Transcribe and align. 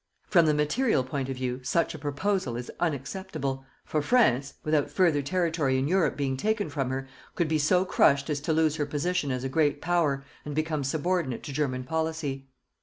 From 0.27 0.47
the 0.47 0.55
material 0.55 1.03
point 1.03 1.29
of 1.29 1.35
view 1.35 1.59
such 1.63 1.93
a 1.93 1.99
proposal 1.99 2.55
is 2.57 2.71
unacceptable, 2.79 3.65
for 3.85 4.01
France, 4.01 4.55
without 4.63 4.89
further 4.89 5.21
territory 5.21 5.77
in 5.77 5.87
Europe 5.87 6.17
being 6.17 6.35
taken 6.37 6.71
from 6.71 6.89
her, 6.89 7.07
could 7.35 7.47
be 7.47 7.59
so 7.59 7.85
crushed 7.85 8.27
as 8.27 8.39
to 8.39 8.51
lose 8.51 8.77
her 8.77 8.87
position 8.87 9.29
as 9.29 9.43
a 9.43 9.47
Great 9.47 9.79
Power, 9.79 10.23
and 10.43 10.55
become 10.55 10.83
subordinate 10.83 11.43
to 11.43 11.53
German 11.53 11.83
policy. 11.83 12.47